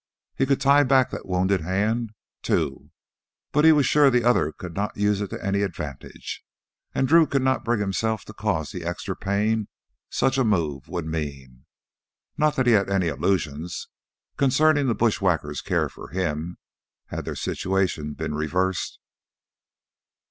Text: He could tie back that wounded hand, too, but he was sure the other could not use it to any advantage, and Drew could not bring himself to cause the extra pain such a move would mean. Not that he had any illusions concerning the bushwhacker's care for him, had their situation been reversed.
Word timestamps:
He 0.35 0.47
could 0.47 0.59
tie 0.59 0.81
back 0.81 1.11
that 1.11 1.27
wounded 1.27 1.61
hand, 1.61 2.13
too, 2.41 2.89
but 3.51 3.63
he 3.65 3.71
was 3.71 3.85
sure 3.85 4.09
the 4.09 4.23
other 4.23 4.51
could 4.51 4.73
not 4.73 4.97
use 4.97 5.21
it 5.21 5.27
to 5.29 5.45
any 5.45 5.61
advantage, 5.61 6.43
and 6.95 7.07
Drew 7.07 7.27
could 7.27 7.43
not 7.43 7.63
bring 7.63 7.79
himself 7.79 8.25
to 8.25 8.33
cause 8.33 8.71
the 8.71 8.83
extra 8.83 9.15
pain 9.15 9.67
such 10.09 10.39
a 10.39 10.43
move 10.43 10.87
would 10.87 11.05
mean. 11.05 11.65
Not 12.35 12.55
that 12.55 12.65
he 12.65 12.73
had 12.73 12.89
any 12.89 13.09
illusions 13.09 13.89
concerning 14.37 14.87
the 14.87 14.95
bushwhacker's 14.95 15.61
care 15.61 15.87
for 15.87 16.07
him, 16.07 16.57
had 17.09 17.23
their 17.23 17.35
situation 17.35 18.13
been 18.13 18.33
reversed. 18.33 18.97